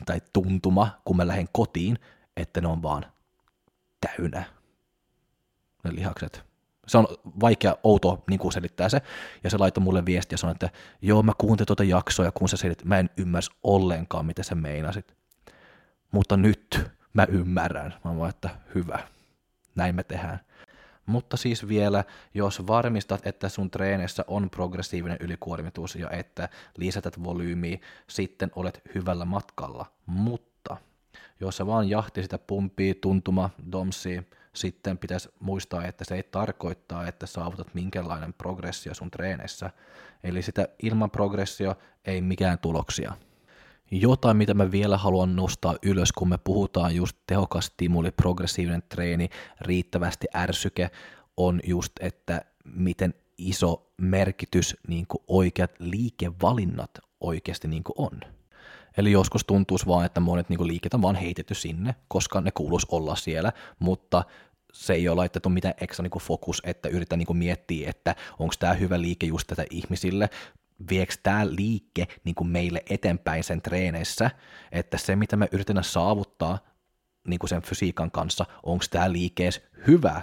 tai 0.05 0.21
tuntuma, 0.33 1.01
kun 1.05 1.17
mä 1.17 1.27
lähden 1.27 1.49
kotiin, 1.51 1.99
että 2.37 2.61
ne 2.61 2.67
on 2.67 2.83
vaan 2.83 3.05
täynnä 4.01 4.43
ne 5.83 5.95
lihakset. 5.95 6.45
Se 6.87 6.97
on 6.97 7.07
vaikea, 7.39 7.75
outo 7.83 8.23
niin 8.29 8.39
kuin 8.39 8.51
selittää 8.51 8.89
se. 8.89 9.01
Ja 9.43 9.49
se 9.49 9.57
laittoi 9.57 9.83
mulle 9.83 10.05
viestiä 10.05 10.33
ja 10.33 10.37
sanoi, 10.37 10.51
että 10.51 10.69
joo, 11.01 11.23
mä 11.23 11.31
kuuntelin 11.37 11.67
tuota 11.67 11.83
jaksoa 11.83 12.25
ja 12.25 12.31
kun 12.31 12.49
sä 12.49 12.57
selit, 12.57 12.85
mä 12.85 12.99
en 12.99 13.09
ymmärsi 13.17 13.51
ollenkaan, 13.63 14.25
mitä 14.25 14.43
sä 14.43 14.55
meinasit. 14.55 15.15
Mutta 16.11 16.37
nyt 16.37 16.91
mä 17.13 17.25
ymmärrän. 17.29 17.93
Mä 18.03 18.15
voin, 18.15 18.29
että 18.29 18.49
hyvä. 18.75 18.99
Näin 19.75 19.95
me 19.95 20.03
tehdään. 20.03 20.39
Mutta 21.05 21.37
siis 21.37 21.67
vielä, 21.67 22.03
jos 22.33 22.67
varmistat, 22.67 23.27
että 23.27 23.49
sun 23.49 23.71
treenissä 23.71 24.25
on 24.27 24.49
progressiivinen 24.49 25.17
ylikuormitus 25.19 25.95
ja 25.95 26.09
että 26.09 26.49
lisätät 26.77 27.23
volyymiä, 27.23 27.77
sitten 28.07 28.51
olet 28.55 28.81
hyvällä 28.95 29.25
matkalla. 29.25 29.85
Mutta 30.05 30.77
jos 31.39 31.57
sä 31.57 31.65
vaan 31.65 31.89
jahti 31.89 32.23
sitä 32.23 32.37
pumpia, 32.37 32.93
tuntuma, 33.01 33.49
domsia, 33.71 34.23
sitten 34.53 34.97
pitäisi 34.97 35.29
muistaa, 35.39 35.85
että 35.85 36.05
se 36.05 36.15
ei 36.15 36.23
tarkoittaa, 36.23 37.07
että 37.07 37.25
saavutat 37.25 37.73
minkälainen 37.73 38.33
progressio 38.33 38.93
sun 38.93 39.11
treeneissä. 39.11 39.69
Eli 40.23 40.41
sitä 40.41 40.67
ilman 40.83 41.11
progressio 41.11 41.75
ei 42.05 42.21
mikään 42.21 42.59
tuloksia. 42.59 43.13
Jotain, 44.01 44.37
mitä 44.37 44.53
mä 44.53 44.71
vielä 44.71 44.97
haluan 44.97 45.35
nostaa 45.35 45.75
ylös, 45.83 46.11
kun 46.11 46.29
me 46.29 46.37
puhutaan 46.37 46.95
just 46.95 47.17
tehokas 47.27 47.65
stimuli, 47.65 48.11
progressiivinen 48.11 48.83
treeni, 48.89 49.29
riittävästi 49.61 50.27
ärsyke, 50.35 50.89
on 51.37 51.59
just, 51.63 51.93
että 51.99 52.41
miten 52.63 53.13
iso 53.37 53.91
merkitys 54.01 54.77
niin 54.87 55.05
oikeat 55.27 55.71
liikevalinnat 55.79 56.91
oikeasti 57.19 57.67
niin 57.67 57.83
on. 57.97 58.21
Eli 58.97 59.11
joskus 59.11 59.45
tuntuisi 59.45 59.85
vaan, 59.85 60.05
että 60.05 60.19
monet 60.19 60.49
niin 60.49 60.67
liikkeet 60.67 60.93
on 60.93 61.01
vaan 61.01 61.15
heitetty 61.15 61.53
sinne, 61.53 61.95
koska 62.07 62.41
ne 62.41 62.51
kuuluisi 62.51 62.87
olla 62.91 63.15
siellä, 63.15 63.51
mutta 63.79 64.23
se 64.73 64.93
ei 64.93 65.07
ole 65.07 65.15
laitettu 65.15 65.49
mitään 65.49 65.73
ekstra 65.81 66.03
niin 66.03 66.21
fokus, 66.21 66.61
että 66.65 66.89
yritän 66.89 67.19
niin 67.19 67.37
miettiä, 67.37 67.89
että 67.89 68.15
onko 68.39 68.53
tämä 68.59 68.73
hyvä 68.73 69.01
liike 69.01 69.25
just 69.25 69.47
tätä 69.47 69.65
ihmisille, 69.69 70.29
viekö 70.89 71.13
tämä 71.23 71.45
liike 71.49 72.07
niin 72.23 72.35
kuin 72.35 72.47
meille 72.47 72.83
eteenpäin 72.89 73.43
sen 73.43 73.61
treeneissä, 73.61 74.31
että 74.71 74.97
se 74.97 75.15
mitä 75.15 75.35
me 75.35 75.49
yritetään 75.51 75.83
saavuttaa 75.83 76.59
niin 77.27 77.39
kuin 77.39 77.49
sen 77.49 77.61
fysiikan 77.61 78.11
kanssa, 78.11 78.45
onko 78.63 78.85
tämä 78.89 79.11
liike 79.11 79.49
hyvä 79.87 80.21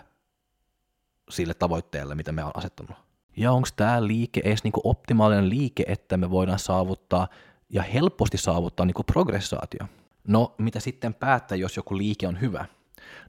sille 1.31 1.55
tavoitteelle, 1.55 2.15
mitä 2.15 2.33
me 2.33 2.45
on 2.45 2.51
asettanut. 2.55 2.97
Ja 3.37 3.53
onko 3.53 3.69
tämä 3.77 4.07
liike 4.07 4.41
edes 4.45 4.65
niin 4.65 4.73
kuin 4.73 4.87
optimaalinen 4.87 5.51
liike, 5.51 5.85
että 5.87 6.17
me 6.17 6.31
voidaan 6.31 6.59
saavuttaa 6.59 7.29
ja 7.71 7.83
helposti 7.83 8.39
saavuttaa 8.39 8.87
niin 8.87 8.95
kuin 8.95 9.07
progressaatio. 9.07 9.87
No, 10.29 10.55
mitä 10.59 10.81
sitten 10.81 11.15
päättää, 11.15 11.57
jos 11.57 11.77
joku 11.77 11.99
liike 11.99 12.29
on 12.29 12.41
hyvä? 12.41 12.65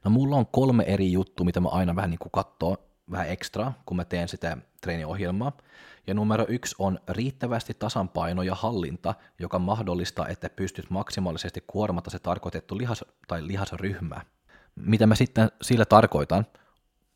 No 0.03 0.11
mulla 0.11 0.35
on 0.35 0.45
kolme 0.45 0.83
eri 0.83 1.11
juttua, 1.11 1.45
mitä 1.45 1.59
mä 1.59 1.69
aina 1.69 1.95
vähän 1.95 2.09
niin 2.09 2.19
kuin 2.19 2.31
katsoo 2.31 2.77
vähän 3.11 3.29
ekstra, 3.29 3.71
kun 3.85 3.97
mä 3.97 4.05
teen 4.05 4.27
sitä 4.27 4.57
treeniohjelmaa. 4.81 5.57
Ja 6.07 6.13
numero 6.13 6.45
yksi 6.49 6.75
on 6.79 6.99
riittävästi 7.09 7.73
tasanpaino 7.73 8.43
ja 8.43 8.55
hallinta, 8.55 9.15
joka 9.39 9.59
mahdollistaa, 9.59 10.27
että 10.27 10.49
pystyt 10.49 10.89
maksimaalisesti 10.89 11.63
kuormata 11.67 12.09
se 12.09 12.19
tarkoitettu 12.19 12.77
lihas- 12.77 13.05
tai 13.27 13.47
lihasryhmä. 13.47 14.21
Mitä 14.75 15.07
mä 15.07 15.15
sitten 15.15 15.51
sillä 15.61 15.85
tarkoitan? 15.85 16.45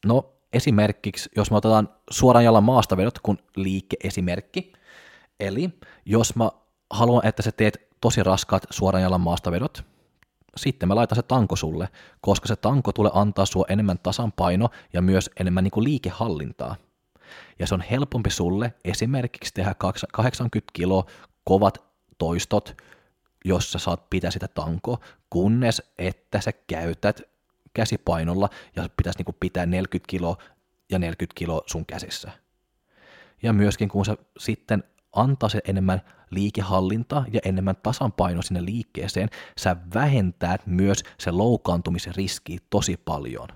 No 0.06 0.34
esimerkiksi, 0.54 1.30
jos 1.36 1.52
me 1.52 1.58
otetaan 1.58 1.90
suoran 2.10 2.44
jalan 2.44 2.64
maastavedot 2.64 3.20
kun 3.20 3.38
liike-esimerkki, 3.56 4.74
eli 5.40 5.70
jos 6.06 6.36
mä 6.36 6.52
haluan, 6.90 7.26
että 7.26 7.42
sä 7.42 7.52
teet 7.52 7.88
tosi 8.02 8.24
raskaat 8.24 8.64
suoran 8.70 9.02
jalan 9.02 9.22
maastavedot, 9.22 9.86
sitten 10.58 10.90
mä 10.90 10.96
laitan 10.96 11.16
se 11.16 11.22
tanko 11.22 11.56
sulle, 11.56 11.90
koska 12.22 12.48
se 12.48 12.56
tanko 12.56 12.92
tulee 12.92 13.12
antaa 13.14 13.46
sua 13.46 13.66
enemmän 13.70 14.00
tasanpaino 14.00 14.70
ja 14.94 15.02
myös 15.02 15.30
enemmän 15.40 15.64
niin 15.64 15.72
kuin 15.72 15.84
liikehallintaa. 15.84 16.76
Ja 17.60 17.68
se 17.68 17.74
on 17.74 17.82
helpompi 17.82 18.30
sulle 18.30 18.74
esimerkiksi 18.84 19.54
tehdä 19.54 19.76
80 20.12 20.72
kilo 20.74 21.06
kovat 21.44 21.84
toistot, 22.18 22.76
jos 23.46 23.72
sä 23.72 23.80
saat 23.80 24.10
pitää 24.10 24.32
sitä 24.32 24.48
tanko, 24.48 25.00
kunnes 25.30 25.82
että 25.98 26.42
sä 26.42 26.52
käytät 26.68 27.22
käsipainolla 27.74 28.50
ja 28.76 28.90
pitäisi 28.98 29.24
niin 29.24 29.36
pitää 29.40 29.66
40 29.66 30.10
kilo 30.10 30.38
ja 30.90 31.00
40 31.00 31.38
kilo 31.38 31.64
sun 31.66 31.86
käsissä. 31.86 32.32
Ja 33.44 33.54
myöskin 33.54 33.90
kun 33.90 34.06
sä 34.06 34.18
sitten 34.38 34.84
antaa 35.14 35.50
se 35.50 35.60
enemmän 35.68 36.02
liikehallintaa 36.30 37.26
ja 37.34 37.40
enemmän 37.46 37.76
tasanpaino 37.84 38.42
sinne 38.42 38.66
liikkeeseen, 38.66 39.30
sä 39.58 39.76
vähentäät 39.94 40.68
myös 40.68 41.04
se 41.20 41.32
loukkaantumisen 41.32 42.16
riski 42.16 42.58
tosi 42.70 42.98
paljon. 42.98 43.48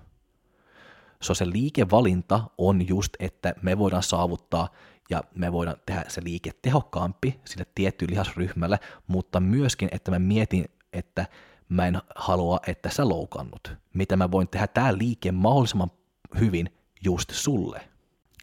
So 1.22 1.34
se 1.34 1.50
liikevalinta 1.50 2.42
on 2.58 2.88
just, 2.88 3.14
että 3.20 3.54
me 3.62 3.78
voidaan 3.78 4.04
saavuttaa 4.04 4.70
ja 5.10 5.24
me 5.36 5.52
voidaan 5.52 5.78
tehdä 5.86 6.04
se 6.08 6.24
liike 6.24 6.52
tehokkaampi 6.62 7.40
sille 7.46 7.66
tiettyyn 7.76 8.12
lihasryhmälle, 8.12 8.80
mutta 9.08 9.40
myöskin, 9.40 9.90
että 9.92 10.12
mä 10.12 10.20
mietin, 10.20 10.66
että 10.94 11.26
mä 11.70 11.88
en 11.88 12.02
halua, 12.16 12.60
että 12.68 12.90
sä 12.90 13.10
loukannut. 13.10 13.76
Mitä 13.94 14.18
mä 14.18 14.32
voin 14.32 14.48
tehdä 14.48 14.68
tämä 14.68 14.98
liike 14.98 15.32
mahdollisimman 15.32 15.92
hyvin 16.40 16.70
just 17.04 17.30
sulle. 17.34 17.82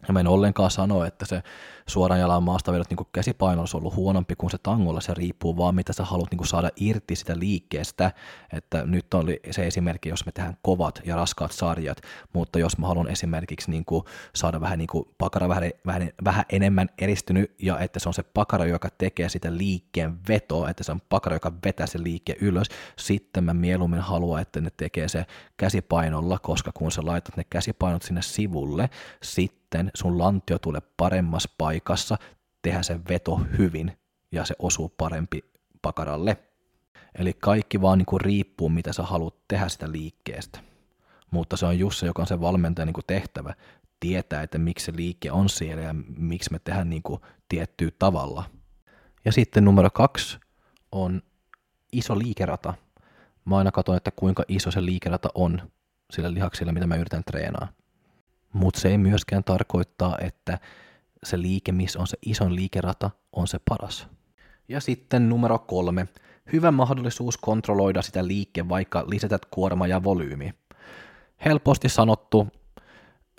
Ja 0.07 0.13
mä 0.13 0.19
en 0.19 0.27
ollenkaan 0.27 0.71
sano, 0.71 1.03
että 1.03 1.25
se 1.25 1.43
suoran 1.89 2.19
jalan 2.19 2.43
maastavedot 2.43 2.89
niin 2.89 3.07
käsipaino 3.11 3.61
olisi 3.61 3.77
ollut 3.77 3.95
huonompi 3.95 4.35
kuin 4.35 4.51
se 4.51 4.57
tangolla, 4.57 5.01
se 5.01 5.13
riippuu 5.13 5.57
vaan 5.57 5.75
mitä 5.75 5.93
sä 5.93 6.03
haluat 6.05 6.31
niin 6.31 6.47
saada 6.47 6.69
irti 6.75 7.15
sitä 7.15 7.39
liikkeestä, 7.39 8.11
että 8.53 8.85
nyt 8.85 9.13
oli 9.13 9.39
se 9.51 9.67
esimerkki, 9.67 10.09
jos 10.09 10.25
me 10.25 10.31
tehdään 10.31 10.57
kovat 10.61 11.01
ja 11.05 11.15
raskaat 11.15 11.51
sarjat, 11.51 12.01
mutta 12.33 12.59
jos 12.59 12.77
mä 12.77 12.87
haluan 12.87 13.07
esimerkiksi 13.07 13.71
niin 13.71 13.85
saada 14.35 14.61
vähän 14.61 14.77
niin 14.77 15.05
pakara 15.17 15.49
vähän, 15.49 15.71
vähän, 15.85 16.09
vähän 16.23 16.45
enemmän 16.49 16.89
eristynyt 16.97 17.55
ja 17.61 17.79
että 17.79 17.99
se 17.99 18.09
on 18.09 18.13
se 18.13 18.23
pakara, 18.23 18.65
joka 18.65 18.89
tekee 18.97 19.29
sitä 19.29 19.57
liikkeen 19.57 20.19
vetoa, 20.27 20.69
että 20.69 20.83
se 20.83 20.91
on 20.91 21.01
pakara, 21.09 21.35
joka 21.35 21.53
vetää 21.65 21.87
se 21.87 22.03
liikke 22.03 22.35
ylös, 22.41 22.67
sitten 22.97 23.43
mä 23.43 23.53
mieluummin 23.53 23.99
haluan, 23.99 24.41
että 24.41 24.61
ne 24.61 24.69
tekee 24.77 25.07
se 25.07 25.25
käsipainolla, 25.57 26.39
koska 26.39 26.71
kun 26.73 26.91
sä 26.91 27.01
laitat 27.05 27.37
ne 27.37 27.43
käsipainot 27.49 28.01
sinne 28.01 28.21
sivulle, 28.21 28.89
sitten 29.23 29.91
sun 29.93 30.19
lantio 30.19 30.59
tulee 30.59 30.81
paremmassa 30.97 31.49
paikassa, 31.79 32.17
tehdä 32.61 32.83
se 32.83 32.99
veto 33.09 33.41
hyvin 33.57 33.97
ja 34.31 34.45
se 34.45 34.55
osuu 34.59 34.89
parempi 34.89 35.51
pakaralle. 35.81 36.37
Eli 37.15 37.33
kaikki 37.33 37.81
vaan 37.81 37.97
niin 37.97 38.05
kuin 38.05 38.21
riippuu, 38.21 38.69
mitä 38.69 38.93
sä 38.93 39.03
haluat 39.03 39.47
tehdä 39.47 39.69
sitä 39.69 39.91
liikkeestä. 39.91 40.59
Mutta 41.31 41.57
se 41.57 41.65
on 41.65 41.79
just 41.79 41.99
se, 41.99 42.05
joka 42.05 42.21
on 42.21 42.27
se 42.27 42.41
valmentajan 42.41 42.87
niin 42.87 42.93
kuin 42.93 43.05
tehtävä, 43.07 43.53
tietää, 43.99 44.43
että 44.43 44.57
miksi 44.57 44.85
se 44.85 44.93
liike 44.95 45.31
on 45.31 45.49
siellä 45.49 45.83
ja 45.83 45.95
miksi 46.17 46.51
me 46.51 46.59
tehdään 46.59 46.89
niin 46.89 47.03
kuin 47.03 47.21
tiettyä 47.49 47.89
tavalla. 47.99 48.43
Ja 49.25 49.31
sitten 49.31 49.65
numero 49.65 49.89
kaksi 49.89 50.39
on 50.91 51.21
iso 51.91 52.17
liikerata. 52.19 52.73
Mä 53.45 53.57
aina 53.57 53.71
katson, 53.71 53.97
että 53.97 54.11
kuinka 54.11 54.43
iso 54.47 54.71
se 54.71 54.85
liikerata 54.85 55.29
on 55.35 55.71
sillä 56.11 56.33
lihaksilla, 56.33 56.71
mitä 56.71 56.87
mä 56.87 56.95
yritän 56.95 57.23
treenaa. 57.23 57.67
Mutta 58.53 58.79
se 58.79 58.89
ei 58.89 58.97
myöskään 58.97 59.43
tarkoittaa, 59.43 60.17
että 60.21 60.59
se 61.23 61.41
liike, 61.41 61.71
missä 61.71 61.99
on 61.99 62.07
se 62.07 62.17
ison 62.25 62.55
liikerata, 62.55 63.11
on 63.33 63.47
se 63.47 63.59
paras. 63.69 64.07
Ja 64.67 64.81
sitten 64.81 65.29
numero 65.29 65.59
kolme. 65.59 66.07
Hyvä 66.53 66.71
mahdollisuus 66.71 67.37
kontrolloida 67.37 68.01
sitä 68.01 68.27
liikkeen, 68.27 68.69
vaikka 68.69 69.05
lisätät 69.07 69.45
kuorma 69.45 69.87
ja 69.87 70.03
volyymi. 70.03 70.53
Helposti 71.45 71.89
sanottu, 71.89 72.47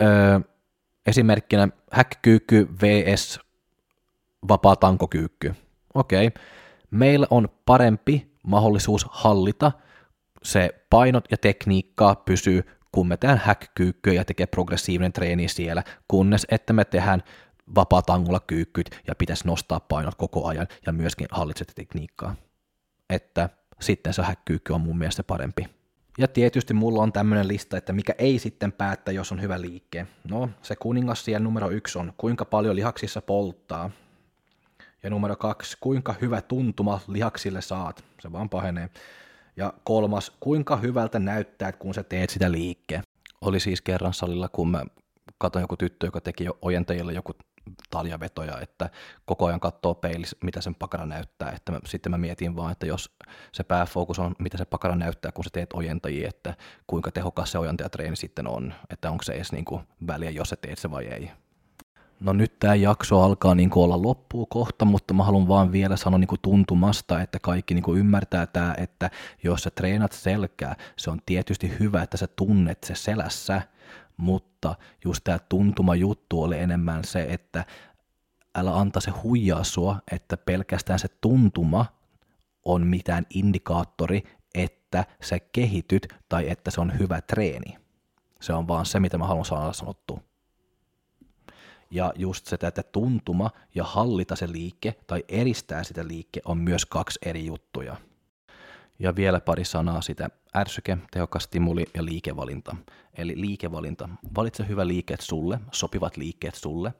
öö, 0.03 0.41
esimerkkinä 1.07 1.69
häkkyykky 1.93 2.69
vs 2.83 3.41
vapaa 4.49 4.77
tankokyykky. 4.77 5.55
Okei, 5.95 6.27
okay. 6.27 6.43
meillä 6.91 7.27
on 7.31 7.49
parempi 7.67 8.37
mahdollisuus 8.43 9.07
hallita 9.11 9.73
se 10.43 10.71
painot 10.91 11.25
ja 11.31 11.37
tekniikkaa 11.37 12.15
pysyy, 12.15 12.63
kun 12.93 13.09
me 13.09 13.17
tehdään 13.17 13.41
häkkyykkyä 13.45 14.13
ja 14.13 14.25
tekee 14.25 14.47
progressiivinen 14.47 15.13
treeni 15.13 15.49
siellä, 15.49 15.83
kunnes 16.09 16.47
että 16.51 16.73
me 16.73 16.85
tehdään 16.85 17.23
vapaa-tangolla 17.75 18.41
kyykkyt 18.41 19.01
ja 19.07 19.15
pitäisi 19.15 19.47
nostaa 19.47 19.81
painot 19.81 20.15
koko 20.15 20.47
ajan 20.47 20.67
ja 20.87 20.93
myöskin 20.93 21.27
hallitset 21.31 21.73
tekniikkaa. 21.75 22.37
Että 23.11 23.49
sitten 23.81 24.15
se 24.15 24.23
häkkyykky 24.23 24.73
on 24.73 24.81
mun 24.81 24.99
mielestä 24.99 25.23
parempi. 25.23 25.67
Ja 26.19 26.29
tietysti 26.29 26.75
mulla 26.75 27.03
on 27.03 27.13
tämmöinen 27.13 27.49
lista, 27.49 27.77
että 27.77 27.93
mikä 27.93 28.15
ei 28.19 28.39
sitten 28.39 28.73
päättä, 28.73 29.13
jos 29.13 29.33
on 29.33 29.43
hyvä 29.43 29.61
liikke. 29.61 30.07
No, 30.29 30.51
se 30.63 30.77
kuningas 30.77 31.25
siellä 31.25 31.45
numero 31.45 31.71
yksi 31.71 31.99
on, 31.99 32.13
kuinka 32.17 32.45
paljon 32.45 32.77
lihaksissa 32.77 33.23
polttaa. 33.23 33.91
Ja 35.03 35.11
numero 35.11 35.37
kaksi, 35.37 35.77
kuinka 35.81 36.15
hyvä 36.21 36.43
tuntuma 36.43 37.01
lihaksille 37.09 37.63
saat. 37.63 38.05
Se 38.21 38.33
vaan 38.33 38.49
pahenee. 38.49 38.89
Ja 39.57 39.73
kolmas, 39.85 40.33
kuinka 40.41 40.77
hyvältä 40.77 41.19
näyttää, 41.19 41.73
kun 41.73 41.95
sä 41.95 42.03
teet 42.03 42.31
sitä 42.31 42.53
liikkeen. 42.53 43.03
Oli 43.41 43.61
siis 43.61 43.81
kerran 43.81 44.15
salilla, 44.15 44.49
kun 44.49 44.71
mä 44.71 44.85
katsoin 45.39 45.63
joku 45.63 45.77
tyttö, 45.77 46.07
joka 46.07 46.21
teki 46.21 46.45
jo 46.45 46.59
ojentajille 46.63 47.13
joku 47.13 47.33
taljavetoja, 47.91 48.61
että 48.61 48.91
koko 49.25 49.47
ajan 49.47 49.61
katsoo 49.61 49.95
peilissä, 49.95 50.37
mitä 50.45 50.61
sen 50.61 50.75
pakara 50.75 51.07
näyttää. 51.07 51.51
Että 51.51 51.73
mä, 51.73 51.79
sitten 51.87 52.13
mä 52.13 52.19
mietin 52.19 52.57
vaan, 52.57 52.73
että 52.73 52.87
jos 52.87 53.11
se 53.53 53.63
pääfokus 53.63 54.19
on, 54.19 54.35
mitä 54.39 54.59
se 54.59 54.65
pakara 54.65 54.97
näyttää, 54.97 55.33
kun 55.33 55.45
sä 55.45 55.51
teet 55.53 55.73
ojentajia, 55.73 56.29
että 56.29 56.55
kuinka 56.87 57.11
tehokas 57.11 57.53
se 57.53 57.59
ojentajatreeni 57.59 58.17
sitten 58.17 58.47
on, 58.47 58.75
että 58.91 59.11
onko 59.11 59.23
se 59.23 59.33
edes 59.33 59.53
niin 59.53 59.65
kuin 59.65 59.83
väliä, 60.07 60.31
jos 60.31 60.49
sä 60.49 60.57
teet 60.57 60.79
se 60.79 60.91
vai 60.91 61.07
ei. 61.07 61.31
No 62.21 62.33
nyt 62.33 62.59
tämä 62.59 62.75
jakso 62.75 63.21
alkaa 63.21 63.55
niin 63.55 63.71
olla 63.75 64.03
loppuun 64.03 64.47
kohta, 64.49 64.85
mutta 64.85 65.15
mä 65.15 65.25
haluan 65.25 65.49
vaan 65.49 65.73
vielä 65.73 65.97
sanoa 65.97 66.19
niin 66.19 66.29
tuntumasta, 66.43 67.21
että 67.21 67.39
kaikki 67.39 67.75
niin 67.75 67.97
ymmärtää 67.97 68.47
tämä, 68.47 68.75
että 68.79 69.11
jos 69.43 69.63
sä 69.63 69.71
treenat 69.71 70.13
selkää, 70.13 70.77
se 70.97 71.11
on 71.11 71.19
tietysti 71.27 71.73
hyvä, 71.81 72.03
että 72.03 72.17
sä 72.17 72.27
tunnet 72.27 72.85
se 72.85 72.95
selässä, 72.95 73.63
mutta 74.21 74.75
just 75.05 75.25
tämä 75.25 75.39
tuntuma 75.39 75.95
juttu 75.95 76.43
oli 76.43 76.59
enemmän 76.59 77.05
se, 77.05 77.23
että 77.23 77.65
älä 78.55 78.75
anta 78.75 79.01
se 79.01 79.11
huijaa 79.11 79.65
sua, 79.65 79.97
että 80.13 80.37
pelkästään 80.37 80.99
se 80.99 81.09
tuntuma 81.21 81.87
on 82.65 82.87
mitään 82.87 83.27
indikaattori, 83.31 84.23
että 84.55 85.05
sä 85.23 85.39
kehityt 85.39 86.15
tai 86.29 86.51
että 86.51 86.71
se 86.71 86.81
on 86.81 86.99
hyvä 86.99 87.21
treeni. 87.21 87.77
Se 88.41 88.53
on 88.53 88.69
vaan 88.69 88.87
se, 88.87 89.01
mitä 89.01 89.19
mä 89.19 89.27
haluan 89.27 89.45
saada 89.45 89.73
sanottua. 89.73 90.21
Ja 91.91 92.13
just 92.17 92.47
se, 92.47 92.57
että 92.63 92.83
tuntuma 92.83 93.51
ja 93.75 93.85
hallita 93.85 94.37
se 94.37 94.53
liike 94.53 94.95
tai 95.07 95.25
eristää 95.29 95.85
sitä 95.85 96.07
liike 96.09 96.41
on 96.45 96.59
myös 96.59 96.87
kaksi 96.87 97.19
eri 97.25 97.47
juttuja. 97.47 97.97
Ja 99.01 99.17
vielä 99.17 99.41
pari 99.41 99.65
sanaa 99.65 100.03
sitä 100.03 100.31
ärsyke, 100.57 100.99
tehokas 101.11 101.43
stimuli 101.43 101.85
ja 101.95 102.05
liikevalinta. 102.05 102.77
Eli 103.15 103.41
liikevalinta. 103.41 104.09
Valitse 104.37 104.69
hyvä 104.69 104.87
liikkeet 104.87 105.21
sulle, 105.21 105.61
sopivat 105.73 106.17
liikkeet 106.17 106.55
sulle, 106.55 106.93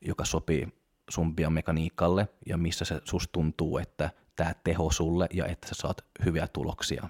joka 0.00 0.24
sopii 0.24 0.68
sun 1.10 1.36
biomekaniikalle 1.36 2.28
ja 2.46 2.56
missä 2.56 2.84
se 2.84 3.00
sus 3.04 3.28
tuntuu, 3.32 3.78
että 3.78 4.10
tämä 4.36 4.52
teho 4.64 4.90
sulle 4.90 5.26
ja 5.32 5.46
että 5.46 5.68
sä 5.68 5.74
saat 5.74 6.04
hyviä 6.24 6.48
tuloksia. 6.48 7.08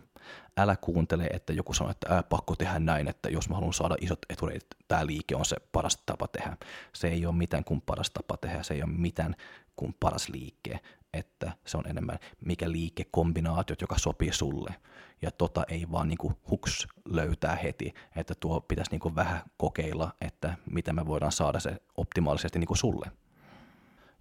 Älä 0.57 0.77
kuuntele, 0.77 1.25
että 1.25 1.53
joku 1.53 1.75
sanoo, 1.75 1.91
että 1.91 2.15
ää, 2.15 2.23
pakko 2.23 2.57
tehdä 2.57 2.79
näin, 2.79 3.09
että 3.09 3.29
jos 3.29 3.49
mä 3.49 3.55
haluan 3.55 3.73
saada 3.73 3.97
isot 4.01 4.19
etureet, 4.31 4.67
tämä 4.89 5.07
liike 5.07 5.37
on 5.37 5.45
se 5.45 5.57
paras 5.73 6.03
tapa 6.07 6.29
tehdä. 6.29 6.57
Se 6.93 7.09
ei 7.09 7.27
ole 7.27 7.35
mitään 7.35 7.65
kuin 7.65 7.81
paras 7.81 8.11
tapa 8.11 8.37
tehdä, 8.37 8.63
se 8.63 8.75
ei 8.75 8.83
ole 8.83 8.91
mitään 8.97 9.37
kuin 9.77 9.95
paras 10.01 10.29
liike, 10.29 10.81
että 11.19 11.53
se 11.67 11.77
on 11.77 11.89
enemmän 11.89 12.19
mikä 12.45 12.73
liikekombinaatiot, 12.73 13.81
joka 13.81 13.99
sopii 13.99 14.33
sulle. 14.33 14.75
Ja 15.23 15.31
tota 15.31 15.65
ei 15.69 15.87
vaan 15.93 16.09
niin 16.09 16.19
kuin 16.19 16.35
huks 16.51 16.89
löytää 17.09 17.57
heti, 17.57 17.95
että 18.17 18.35
tuo 18.41 18.61
pitäisi 18.61 18.91
niin 18.91 19.01
kuin 19.01 19.15
vähän 19.15 19.43
kokeilla, 19.57 20.13
että 20.21 20.55
miten 20.71 20.95
me 20.95 21.07
voidaan 21.07 21.33
saada 21.33 21.61
se 21.61 21.77
optimaalisesti 21.97 22.59
niin 22.59 22.69
kuin 22.69 22.79
sulle. 22.79 23.11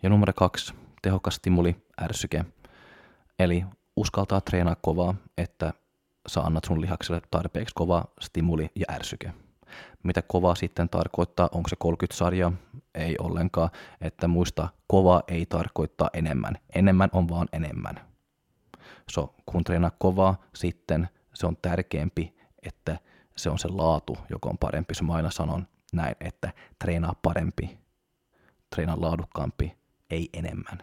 Ja 0.04 0.10
numero 0.10 0.34
kaksi, 0.34 0.74
tehokas 1.02 1.36
stimuli, 1.36 1.76
ärsyke. 2.02 2.46
Eli 3.40 3.66
uskaltaa 3.96 4.42
treenaa 4.42 4.76
kovaa, 4.76 5.16
että 5.38 5.74
sä 6.28 6.42
annat 6.42 6.64
sun 6.64 6.82
lihakselle 6.82 7.22
tarpeeksi 7.32 7.76
kova 7.76 8.06
stimuli 8.22 8.70
ja 8.76 8.86
ärsyke. 8.92 9.34
Mitä 10.08 10.22
kova 10.22 10.56
sitten 10.56 10.90
tarkoittaa, 10.90 11.50
onko 11.52 11.70
se 11.70 11.76
30 11.76 12.18
sarja? 12.18 12.52
Ei 12.96 13.16
ollenkaan, 13.20 13.70
että 14.02 14.28
muista, 14.28 14.70
kova 14.88 15.24
ei 15.28 15.46
tarkoittaa 15.46 16.10
enemmän. 16.14 16.56
Enemmän 16.76 17.10
on 17.14 17.30
vaan 17.30 17.48
enemmän. 17.54 17.96
So, 19.10 19.36
kun 19.46 19.64
treenaa 19.64 19.92
kovaa, 20.00 20.42
sitten 20.56 21.10
se 21.34 21.48
on 21.48 21.58
tärkeämpi, 21.62 22.38
että 22.64 23.00
se 23.38 23.50
on 23.50 23.60
se 23.60 23.68
laatu, 23.68 24.18
joka 24.30 24.50
on 24.50 24.58
parempi. 24.58 24.94
Se 24.94 25.04
mä 25.04 25.14
aina 25.14 25.32
sanon 25.32 25.68
näin, 25.94 26.16
että 26.20 26.54
treenaa 26.80 27.14
parempi, 27.22 27.80
treenaa 28.76 29.02
laadukkaampi, 29.02 29.78
ei 30.10 30.30
enemmän. 30.34 30.78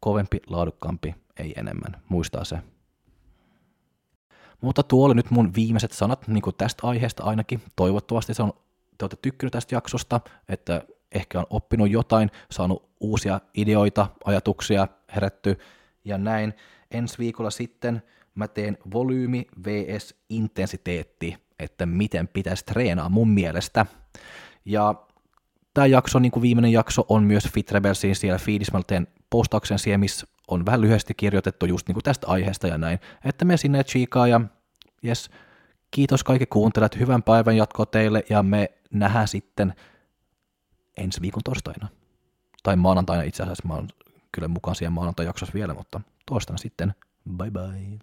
Kovempi, 0.00 0.40
laadukkaampi, 0.46 1.14
ei 1.36 1.54
enemmän. 1.56 2.02
Muistaa 2.08 2.44
se. 2.44 2.58
Mutta 4.60 4.82
tuo 4.82 5.06
oli 5.06 5.14
nyt 5.14 5.30
mun 5.30 5.54
viimeiset 5.54 5.92
sanat 5.92 6.28
niin 6.28 6.42
kuin 6.42 6.56
tästä 6.56 6.86
aiheesta 6.86 7.24
ainakin. 7.24 7.62
Toivottavasti 7.76 8.34
se 8.34 8.42
on, 8.42 8.52
te 8.98 9.04
olette 9.04 9.16
tykkyneet 9.22 9.52
tästä 9.52 9.74
jaksosta, 9.74 10.20
että 10.48 10.82
ehkä 11.12 11.38
on 11.38 11.46
oppinut 11.50 11.90
jotain, 11.90 12.30
saanut 12.50 12.88
uusia 13.00 13.40
ideoita, 13.54 14.06
ajatuksia 14.24 14.88
herätty 15.14 15.58
ja 16.04 16.18
näin. 16.18 16.54
Ensi 16.90 17.18
viikolla 17.18 17.50
sitten 17.50 18.02
mä 18.34 18.48
teen 18.48 18.78
volyymi 18.92 19.46
vs 19.66 20.14
intensiteetti, 20.28 21.36
että 21.58 21.86
miten 21.86 22.28
pitäisi 22.28 22.64
treenaa 22.64 23.08
mun 23.08 23.28
mielestä. 23.28 23.86
Ja 24.64 24.94
tämä 25.74 25.86
jakso, 25.86 26.18
niin 26.18 26.32
kuin 26.32 26.42
viimeinen 26.42 26.72
jakso, 26.72 27.06
on 27.08 27.22
myös 27.22 27.48
Fit 27.48 27.72
Rebelsin 27.72 28.16
siellä 28.16 28.38
feedissä. 28.38 28.72
Mä 28.72 28.82
teen 28.86 29.06
postauksen 29.30 29.78
siellä, 29.78 29.98
missä 29.98 30.26
on 30.48 30.66
vähän 30.66 30.80
lyhyesti 30.80 31.14
kirjoitettu 31.14 31.66
just 31.66 31.88
niin 31.88 31.94
kuin 31.94 32.04
tästä 32.04 32.26
aiheesta 32.26 32.66
ja 32.66 32.78
näin, 32.78 32.98
että 33.24 33.44
me 33.44 33.56
sinne 33.56 33.84
chiikaa 33.84 34.28
ja 34.28 34.40
yes, 35.04 35.30
kiitos 35.90 36.24
kaikki 36.24 36.46
kuuntelijat, 36.46 36.98
hyvän 36.98 37.22
päivän 37.22 37.56
jatkoa 37.56 37.86
teille 37.86 38.24
ja 38.30 38.42
me 38.42 38.70
nähdään 38.90 39.28
sitten 39.28 39.74
ensi 40.96 41.20
viikon 41.20 41.42
torstaina. 41.42 41.88
Tai 42.62 42.76
maanantaina 42.76 43.22
itse 43.22 43.42
asiassa, 43.42 43.68
mä 43.68 43.74
oon 43.74 43.88
kyllä 44.32 44.48
mukaan 44.48 44.74
siihen 44.74 44.92
maanantai-jaksossa 44.92 45.54
vielä, 45.54 45.74
mutta 45.74 46.00
torstaina 46.26 46.58
sitten, 46.58 46.94
bye 47.36 47.50
bye. 47.50 47.98